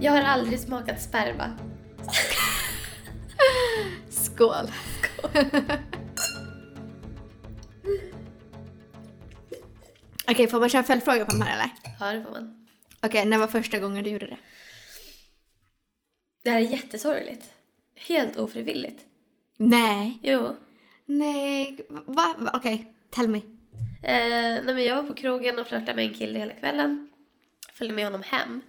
Jag 0.00 0.12
har 0.12 0.22
aldrig 0.22 0.60
smakat 0.60 1.02
sperma. 1.02 1.58
Skål. 4.08 4.70
Okej, 10.30 10.48
får 10.48 10.60
man 10.60 10.68
köra 10.68 10.82
följdfrågor 10.82 11.24
på 11.24 11.30
de 11.30 11.42
här 11.42 11.54
eller? 11.54 11.70
Ja, 12.00 12.12
det 12.12 12.24
får 12.24 12.30
man. 12.30 12.66
Okej, 13.02 13.24
när 13.24 13.38
var 13.38 13.46
första 13.46 13.78
gången 13.78 14.04
du 14.04 14.10
gjorde 14.10 14.26
det? 14.26 14.36
Det 16.44 16.50
här 16.50 16.58
är 16.60 16.64
jättesorgligt. 16.64 17.44
Helt 17.94 18.36
ofrivilligt. 18.36 19.04
Nej. 19.56 20.18
Jo. 20.22 20.56
Nej. 21.06 21.86
Va? 21.88 22.34
Va? 22.38 22.50
Okej, 22.54 22.92
tell 23.10 23.28
me. 23.28 23.38
Eh, 23.38 23.42
nej, 24.64 24.74
men 24.74 24.84
jag 24.84 24.96
var 24.96 25.02
på 25.02 25.14
krogen 25.14 25.58
och 25.58 25.66
flörtade 25.66 25.94
med 25.94 26.04
en 26.04 26.14
kille 26.14 26.38
hela 26.38 26.54
kvällen. 26.54 27.08
Följde 27.72 27.94
med 27.94 28.04
honom 28.04 28.22
hem. 28.22 28.62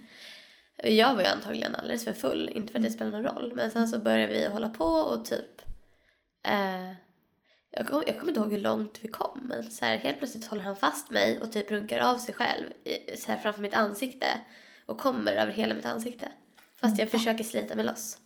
Jag 0.83 1.15
var 1.15 1.21
ju 1.21 1.28
antagligen 1.28 1.75
alldeles 1.75 2.04
för 2.04 2.14
full, 2.14 2.50
inte 2.50 2.71
för 2.71 2.79
att 2.79 2.86
det 2.86 2.92
spelar 2.92 3.11
någon 3.11 3.24
roll. 3.24 3.51
Men 3.56 3.71
sen 3.71 3.87
så 3.87 4.00
började 4.00 4.33
vi 4.33 4.47
hålla 4.47 4.70
på 4.70 4.86
och 4.86 5.25
typ... 5.25 5.61
Eh, 6.43 6.92
jag, 7.71 7.87
kom, 7.87 8.04
jag 8.07 8.20
kommer 8.20 8.32
inte 8.32 8.39
ihåg 8.39 8.51
hur 8.51 8.60
långt 8.60 9.00
vi 9.01 9.07
kom. 9.07 9.39
Men 9.43 9.71
så 9.71 9.86
här, 9.86 9.97
helt 9.97 10.18
plötsligt 10.18 10.47
håller 10.47 10.64
han 10.64 10.75
fast 10.75 11.11
mig 11.11 11.39
och 11.42 11.51
typ 11.51 11.71
runkar 11.71 12.00
av 12.00 12.18
sig 12.18 12.34
själv 12.34 12.65
så 13.18 13.32
här, 13.32 13.39
framför 13.39 13.61
mitt 13.61 13.73
ansikte. 13.73 14.28
Och 14.86 14.97
kommer 14.97 15.32
över 15.32 15.51
hela 15.51 15.75
mitt 15.75 15.86
ansikte. 15.86 16.32
Fast 16.82 17.00
jag 17.00 17.11
försöker 17.11 17.43
slita 17.43 17.75
mig 17.75 17.86
loss. 17.86 18.18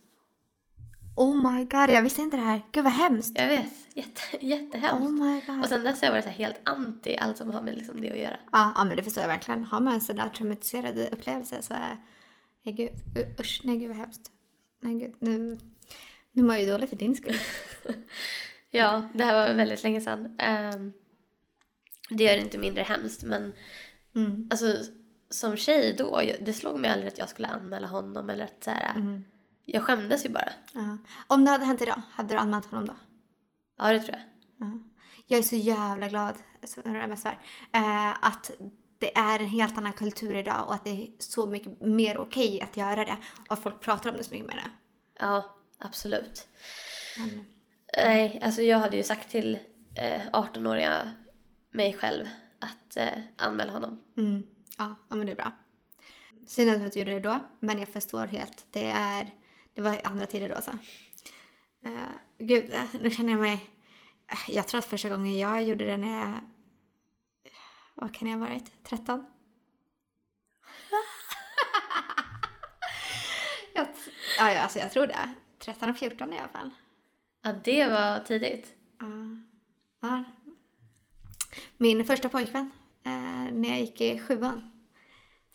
Oh 1.16 1.52
my 1.52 1.64
god, 1.64 1.90
jag 1.90 2.02
visste 2.02 2.22
inte 2.22 2.36
det 2.36 2.42
här. 2.42 2.62
Gud 2.72 2.84
vad 2.84 2.92
hemskt. 2.92 3.38
Jag 3.38 3.48
vet, 3.48 3.66
jätte, 3.94 4.46
jättehemskt. 4.46 5.02
Oh 5.02 5.10
my 5.10 5.40
god. 5.46 5.60
Och 5.60 5.68
sen 5.68 5.84
dess 5.84 6.00
har 6.00 6.06
jag 6.06 6.12
varit 6.12 6.24
så 6.24 6.30
helt 6.30 6.60
anti 6.64 7.16
allt 7.16 7.36
som 7.36 7.50
har 7.50 7.62
med 7.62 7.74
liksom 7.74 8.00
det 8.00 8.10
att 8.10 8.18
göra. 8.18 8.36
Ja, 8.52 8.72
ja, 8.76 8.84
men 8.84 8.96
det 8.96 9.02
förstår 9.02 9.22
jag 9.22 9.28
verkligen. 9.28 9.64
Har 9.64 9.80
man 9.80 9.94
en 9.94 10.00
sån 10.00 10.16
där 10.16 10.28
traumatiserad 10.28 10.98
upplevelse 11.12 11.62
så 11.62 11.74
är... 11.74 11.96
Nej 12.66 12.74
gud, 12.74 12.90
usch, 13.40 13.60
nej 13.64 13.78
gud 13.78 13.88
vad 13.88 13.96
hemskt. 13.96 14.30
Nej 14.80 14.94
gud, 14.98 15.14
nu... 15.18 15.58
Nu 16.32 16.42
mår 16.42 16.54
jag 16.54 16.64
ju 16.64 16.70
dåligt 16.70 16.90
för 16.90 16.96
din 16.96 17.14
skull. 17.16 17.36
Ja, 18.70 19.08
det 19.14 19.24
här 19.24 19.34
var 19.48 19.54
väldigt 19.54 19.82
länge 19.82 20.00
sedan. 20.00 20.36
Ehm, 20.38 20.92
det 22.10 22.24
gör 22.24 22.32
det 22.32 22.40
inte 22.40 22.58
mindre 22.58 22.82
hemskt, 22.82 23.22
men 23.24 23.52
Mm. 24.16 24.48
alltså, 24.50 24.76
som 25.30 25.56
tjej 25.56 25.94
då, 25.98 26.20
det 26.40 26.52
slog 26.52 26.80
mig 26.80 26.90
aldrig 26.90 27.08
att 27.12 27.18
jag 27.18 27.28
skulle 27.28 27.48
anmäla 27.48 27.86
honom 27.86 28.30
eller 28.30 28.44
att 28.44 28.64
så 28.64 28.70
här, 28.70 28.94
Mm. 28.96 29.24
jag 29.64 29.82
skämdes 29.82 30.24
ju 30.24 30.28
bara. 30.28 30.48
Ja. 30.74 30.98
Om 31.26 31.44
det 31.44 31.50
hade 31.50 31.64
hänt 31.64 31.82
idag, 31.82 32.02
hade 32.10 32.34
du 32.34 32.38
anmält 32.38 32.66
honom 32.66 32.86
då? 32.86 32.94
Ja, 33.78 33.92
det 33.92 34.00
tror 34.00 34.16
jag. 34.16 34.22
Ja. 34.68 34.78
Jag 35.26 35.38
är 35.38 35.42
så 35.42 35.56
jävla 35.56 36.08
glad, 36.08 36.34
så 36.64 36.80
eh, 37.72 38.24
att 38.24 38.50
det 39.04 39.16
är 39.18 39.38
en 39.38 39.46
helt 39.48 39.78
annan 39.78 39.92
kultur 39.92 40.34
idag 40.36 40.66
och 40.66 40.74
att 40.74 40.84
det 40.84 40.90
är 40.90 41.08
så 41.18 41.46
mycket 41.46 41.80
mer 41.80 42.18
okej 42.18 42.60
att 42.60 42.76
göra 42.76 43.04
det. 43.04 43.16
Och 43.48 43.52
att 43.52 43.62
folk 43.62 43.80
pratar 43.80 44.10
om 44.10 44.16
det 44.16 44.24
så 44.24 44.30
mycket 44.34 44.46
mer. 44.48 44.62
Ja, 45.20 45.56
absolut. 45.78 46.48
Men, 47.18 47.44
Nej, 47.96 48.40
alltså 48.42 48.62
jag 48.62 48.78
hade 48.78 48.96
ju 48.96 49.02
sagt 49.02 49.30
till 49.30 49.58
eh, 49.96 50.20
18-åriga 50.32 51.10
mig 51.70 51.92
själv 51.92 52.26
att 52.58 52.96
eh, 52.96 53.08
anmäla 53.36 53.72
honom. 53.72 54.00
mm, 54.16 54.42
ja, 54.78 54.94
ja, 55.08 55.16
men 55.16 55.26
det 55.26 55.32
är 55.32 55.36
bra. 55.36 55.52
Synd 56.46 56.70
att 56.70 56.78
du 56.78 56.84
inte 56.84 56.98
gjorde 56.98 57.12
det 57.12 57.20
då, 57.20 57.38
men 57.60 57.78
jag 57.78 57.88
förstår 57.88 58.26
helt. 58.26 58.66
Det, 58.70 58.86
är, 58.90 59.30
det 59.74 59.80
var 59.82 60.00
andra 60.04 60.26
tider 60.26 60.48
då. 60.48 60.62
Så. 60.62 60.70
Eh, 61.88 61.92
gud, 62.38 62.72
eh, 62.72 62.82
nu 63.00 63.10
känner 63.10 63.30
jag 63.32 63.40
mig... 63.40 63.70
eh, 64.32 64.54
Jag 64.54 64.68
tror 64.68 64.78
att 64.78 64.84
första 64.84 65.08
gången 65.08 65.38
jag 65.38 65.62
gjorde 65.62 65.84
det 65.86 65.96
när 65.96 66.20
jag... 66.20 66.34
Vad 67.94 68.14
kan 68.14 68.28
jag 68.28 68.38
ha 68.38 68.46
varit? 68.46 68.84
13? 68.84 69.26
jag, 73.74 73.86
ja, 74.38 74.52
ja, 74.52 74.60
alltså 74.60 74.78
jag 74.78 74.92
tror 74.92 75.06
det. 75.06 75.34
13 75.58 75.90
och 75.90 75.96
14 75.96 76.32
i 76.32 76.38
alla 76.38 76.48
fall. 76.48 76.70
Ja, 77.42 77.52
det 77.64 77.88
var 77.88 78.20
tidigt. 78.20 78.74
Ja. 78.98 79.06
Ja. 80.00 80.24
Min 81.76 82.04
första 82.04 82.28
pojkvän 82.28 82.70
eh, 83.04 83.52
när 83.52 83.68
jag 83.68 83.80
gick 83.80 84.00
i 84.00 84.18
sjuan. 84.18 84.70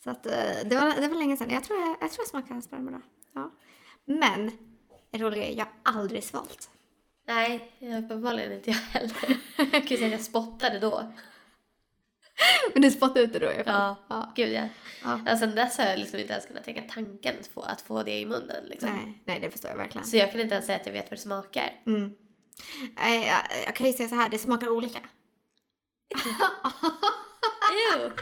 Så 0.03 0.09
att, 0.09 0.25
eh, 0.25 0.31
det, 0.65 0.75
var, 0.75 1.01
det 1.01 1.07
var 1.07 1.15
länge 1.15 1.37
sedan. 1.37 1.49
Jag 1.49 1.63
tror 1.63 1.79
jag, 1.79 1.89
jag, 1.89 2.11
tror 2.11 2.23
jag 2.23 2.27
smakade 2.27 2.61
sperma 2.61 2.91
då. 2.91 3.01
Ja. 3.33 3.51
Men, 4.05 4.51
det 5.11 5.17
roliga 5.17 5.45
är 5.45 5.57
jag 5.57 5.65
har 5.65 5.99
aldrig 5.99 6.23
svalt. 6.23 6.69
Nej, 7.27 7.71
uppenbarligen 7.79 8.51
inte 8.51 8.69
jag 8.69 8.77
heller. 8.77 9.37
Jag 9.71 9.87
kan 9.87 9.97
säga 9.97 10.05
att 10.05 10.11
jag 10.11 10.21
spottade 10.21 10.79
då. 10.79 11.13
Men 12.73 12.81
du 12.81 12.91
spottade 12.91 13.21
ut 13.21 13.33
det 13.33 13.39
då 13.39 13.45
i 13.45 13.55
alla 13.55 13.63
fall. 13.63 13.73
Ja, 13.73 13.95
Ja. 14.09 14.33
gud 14.35 14.53
ja. 14.53 14.63
Ja. 15.03 15.19
ja. 15.25 15.37
Sen 15.37 15.55
dess 15.55 15.77
har 15.77 15.85
jag 15.85 15.99
liksom 15.99 16.19
inte 16.19 16.33
ens 16.33 16.45
kunnat 16.45 16.63
tänka 16.63 16.81
tanken 16.93 17.35
få, 17.53 17.61
att 17.61 17.81
få 17.81 18.03
det 18.03 18.19
i 18.19 18.25
munnen. 18.25 18.65
Liksom. 18.65 18.89
Nej, 18.89 19.21
nej, 19.25 19.39
det 19.39 19.51
förstår 19.51 19.71
jag 19.71 19.77
verkligen. 19.77 20.07
Så 20.07 20.17
jag 20.17 20.31
kan 20.31 20.41
inte 20.41 20.55
ens 20.55 20.65
säga 20.65 20.79
att 20.79 20.85
jag 20.85 20.93
vet 20.93 21.11
vad 21.11 21.17
det 21.19 21.21
smakar. 21.21 21.73
Mm. 21.87 22.11
Jag, 22.95 23.41
jag 23.65 23.75
kan 23.75 23.87
ju 23.87 23.93
säga 23.93 24.09
så 24.09 24.15
här, 24.15 24.29
det 24.29 24.37
smakar 24.37 24.69
olika. 24.69 24.99
Ew. 27.95 28.11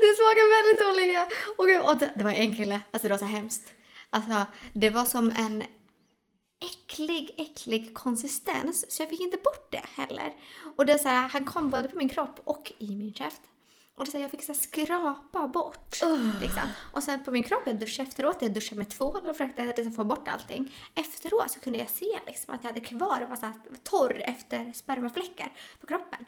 Det 0.00 0.14
smakar 0.16 0.44
väldigt 0.56 0.86
olika. 0.96 1.26
Och, 1.56 1.90
och 1.90 1.98
det, 1.98 2.12
det 2.14 2.24
var 2.24 2.30
en 2.30 2.56
kille, 2.56 2.80
alltså 2.90 3.08
det 3.08 3.14
var 3.14 3.18
så 3.18 3.24
hemskt. 3.24 3.72
Alltså, 4.10 4.46
det 4.72 4.90
var 4.90 5.04
som 5.04 5.30
en 5.38 5.62
äcklig, 6.60 7.34
äcklig 7.36 7.94
konsistens. 7.94 8.92
Så 8.92 9.02
jag 9.02 9.10
fick 9.10 9.20
inte 9.20 9.36
bort 9.36 9.68
det 9.70 9.82
heller. 9.84 10.34
Och 10.76 10.86
det 10.86 10.98
så 10.98 11.08
här, 11.08 11.28
han 11.28 11.44
kom 11.44 11.70
både 11.70 11.88
på 11.88 11.96
min 11.96 12.08
kropp 12.08 12.40
och 12.44 12.72
i 12.78 12.96
min 12.96 13.14
käft. 13.14 13.40
Och 13.94 14.04
det 14.04 14.10
så 14.10 14.16
här, 14.16 14.24
jag 14.24 14.30
fick 14.30 14.42
så 14.42 14.52
här 14.52 14.60
skrapa 14.60 15.48
bort. 15.48 16.00
Liksom. 16.40 16.62
Och 16.92 17.02
sen 17.02 17.24
på 17.24 17.30
min 17.30 17.42
kropp, 17.42 17.62
jag 17.66 17.78
duschade 17.78 18.08
efteråt, 18.08 18.36
jag 18.40 18.54
duschade 18.54 18.78
med 18.78 18.88
tvål 18.90 19.26
och 19.26 19.36
försökte 19.36 19.64
liksom 19.64 19.92
få 19.92 20.04
bort 20.04 20.28
allting. 20.28 20.74
Efteråt 20.94 21.50
så 21.50 21.60
kunde 21.60 21.78
jag 21.78 21.90
se 21.90 22.18
liksom 22.26 22.54
att 22.54 22.64
jag 22.64 22.70
hade 22.70 22.80
kvar, 22.80 23.26
var 23.28 23.36
så 23.36 23.46
här 23.46 23.54
torr 23.82 24.22
efter 24.24 24.72
spermafläckar 24.72 25.52
på 25.80 25.86
kroppen. 25.86 26.24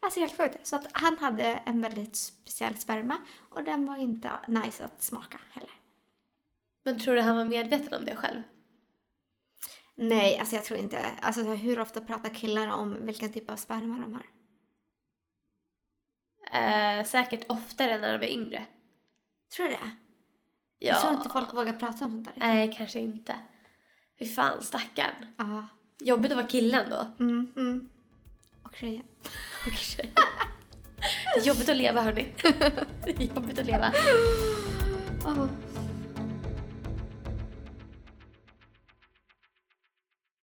Alltså 0.00 0.20
helt 0.20 0.36
sjukt. 0.36 0.66
Så 0.66 0.76
att 0.76 0.86
han 0.92 1.18
hade 1.18 1.44
en 1.44 1.80
väldigt 1.80 2.16
speciell 2.16 2.76
sperma 2.76 3.16
och 3.50 3.64
den 3.64 3.86
var 3.86 3.96
inte 3.96 4.30
nice 4.46 4.84
att 4.84 5.02
smaka 5.02 5.40
heller. 5.50 5.70
Men 6.84 7.00
tror 7.00 7.14
du 7.14 7.20
han 7.20 7.36
var 7.36 7.44
medveten 7.44 7.98
om 7.98 8.04
det 8.04 8.16
själv? 8.16 8.42
Nej, 10.00 10.38
alltså 10.38 10.54
jag 10.54 10.64
tror 10.64 10.78
inte. 10.78 11.06
Alltså 11.20 11.42
hur 11.42 11.80
ofta 11.80 12.00
pratar 12.00 12.28
killar 12.28 12.68
om 12.68 13.06
vilken 13.06 13.32
typ 13.32 13.50
av 13.50 13.56
sperma 13.56 13.98
de 13.98 14.14
har? 14.14 14.26
Eh, 16.52 17.04
säkert 17.04 17.44
oftare 17.48 17.98
när 17.98 18.18
de 18.18 18.26
är 18.26 18.30
yngre. 18.30 18.66
Tror 19.56 19.66
du 19.66 19.72
det? 19.72 19.78
Ja. 20.78 20.88
Jag 20.88 21.00
tror 21.00 21.14
inte 21.14 21.28
folk 21.28 21.54
vågar 21.54 21.72
prata 21.72 22.04
om 22.04 22.10
sånt 22.10 22.24
där. 22.24 22.34
Nej, 22.36 22.74
kanske 22.76 23.00
inte. 23.00 23.34
Fy 24.18 24.26
fan, 24.26 24.62
stackarn. 24.62 25.26
Ja. 25.36 25.68
Jobbigt 26.00 26.30
att 26.30 26.36
vara 26.36 26.46
killen 26.46 26.90
då. 26.90 27.24
Mm, 27.24 27.52
mm. 27.56 27.88
Och 28.62 28.76
tjejen. 28.76 29.04
Och 29.66 29.72
tjejen. 29.72 30.12
Det 31.34 31.40
är 31.40 31.46
jobbigt 31.46 31.68
att 31.68 31.76
leva 31.76 32.00
hörni. 32.02 32.32
Det 33.04 33.10
är 33.10 33.34
jobbigt 33.34 33.58
att 33.58 33.66
leva. 33.66 33.92
Oh. 35.24 35.48